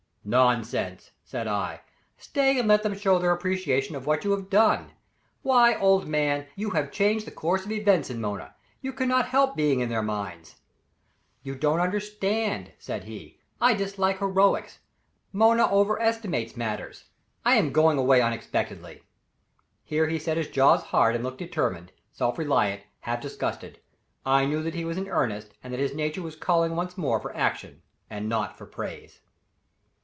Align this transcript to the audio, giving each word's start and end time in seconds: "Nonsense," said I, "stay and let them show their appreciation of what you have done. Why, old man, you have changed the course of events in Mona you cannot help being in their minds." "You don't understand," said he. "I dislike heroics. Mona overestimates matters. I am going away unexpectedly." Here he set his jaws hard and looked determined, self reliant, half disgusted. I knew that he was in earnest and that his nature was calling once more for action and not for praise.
"Nonsense," 0.23 1.09
said 1.23 1.47
I, 1.47 1.81
"stay 2.15 2.59
and 2.59 2.67
let 2.67 2.83
them 2.83 2.93
show 2.95 3.17
their 3.17 3.31
appreciation 3.31 3.95
of 3.95 4.05
what 4.05 4.23
you 4.23 4.29
have 4.31 4.51
done. 4.51 4.91
Why, 5.41 5.73
old 5.73 6.07
man, 6.07 6.45
you 6.55 6.69
have 6.69 6.91
changed 6.91 7.25
the 7.25 7.31
course 7.31 7.65
of 7.65 7.71
events 7.71 8.11
in 8.11 8.21
Mona 8.21 8.53
you 8.81 8.93
cannot 8.93 9.29
help 9.29 9.55
being 9.55 9.79
in 9.79 9.89
their 9.89 10.03
minds." 10.03 10.57
"You 11.41 11.55
don't 11.55 11.79
understand," 11.79 12.71
said 12.77 13.05
he. 13.05 13.39
"I 13.59 13.73
dislike 13.73 14.19
heroics. 14.19 14.77
Mona 15.33 15.67
overestimates 15.71 16.55
matters. 16.55 17.05
I 17.43 17.55
am 17.55 17.71
going 17.73 17.97
away 17.97 18.21
unexpectedly." 18.21 19.01
Here 19.83 20.07
he 20.07 20.19
set 20.19 20.37
his 20.37 20.49
jaws 20.49 20.83
hard 20.83 21.15
and 21.15 21.23
looked 21.23 21.39
determined, 21.39 21.91
self 22.11 22.37
reliant, 22.37 22.83
half 22.99 23.21
disgusted. 23.21 23.79
I 24.23 24.45
knew 24.45 24.61
that 24.61 24.75
he 24.75 24.85
was 24.85 24.97
in 24.97 25.07
earnest 25.09 25.55
and 25.63 25.73
that 25.73 25.79
his 25.79 25.95
nature 25.95 26.21
was 26.21 26.35
calling 26.35 26.75
once 26.75 26.95
more 26.95 27.19
for 27.19 27.35
action 27.35 27.81
and 28.07 28.29
not 28.29 28.55
for 28.55 28.67
praise. 28.67 29.21